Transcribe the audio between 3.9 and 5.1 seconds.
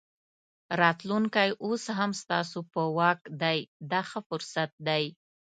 دا ښه فرصت دی.